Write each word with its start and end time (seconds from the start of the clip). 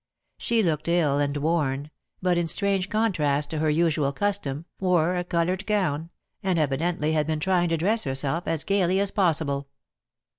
She 0.39 0.63
looked 0.63 0.87
ill 0.87 1.19
and 1.19 1.37
worn, 1.37 1.91
but, 2.23 2.35
in 2.35 2.47
strange 2.47 2.89
contrast 2.89 3.51
to 3.51 3.59
her 3.59 3.69
usual 3.69 4.11
custom, 4.11 4.65
wore 4.79 5.15
a 5.15 5.23
colored 5.23 5.67
gown, 5.67 6.09
and 6.41 6.57
evidently 6.57 7.11
had 7.11 7.27
been 7.27 7.39
trying 7.39 7.69
to 7.69 7.77
dress 7.77 8.03
herself 8.03 8.47
as 8.47 8.63
gaily 8.63 8.99
as 8.99 9.11
possible. 9.11 9.67